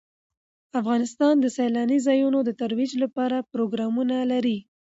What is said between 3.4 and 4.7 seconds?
پروګرامونه لري.